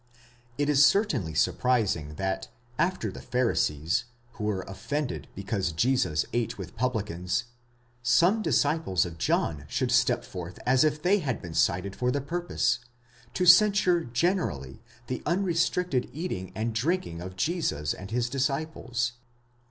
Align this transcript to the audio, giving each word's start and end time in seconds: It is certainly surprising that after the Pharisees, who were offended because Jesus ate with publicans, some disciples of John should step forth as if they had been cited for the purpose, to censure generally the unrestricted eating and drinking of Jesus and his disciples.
It 0.57 0.67
is 0.67 0.83
certainly 0.83 1.35
surprising 1.35 2.15
that 2.15 2.47
after 2.79 3.11
the 3.11 3.21
Pharisees, 3.21 4.05
who 4.31 4.45
were 4.45 4.63
offended 4.63 5.27
because 5.35 5.71
Jesus 5.71 6.25
ate 6.33 6.57
with 6.57 6.75
publicans, 6.75 7.43
some 8.01 8.41
disciples 8.41 9.05
of 9.05 9.19
John 9.19 9.63
should 9.67 9.91
step 9.91 10.25
forth 10.25 10.57
as 10.65 10.83
if 10.83 11.03
they 11.03 11.19
had 11.19 11.39
been 11.39 11.53
cited 11.53 11.95
for 11.95 12.09
the 12.09 12.19
purpose, 12.19 12.79
to 13.35 13.45
censure 13.45 14.03
generally 14.03 14.81
the 15.05 15.21
unrestricted 15.27 16.09
eating 16.11 16.51
and 16.55 16.73
drinking 16.73 17.21
of 17.21 17.35
Jesus 17.35 17.93
and 17.93 18.09
his 18.09 18.27
disciples. 18.27 19.11